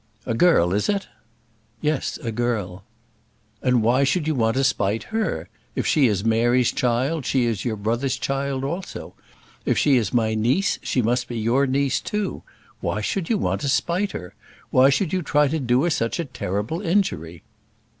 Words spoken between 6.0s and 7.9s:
is Mary's child, she is your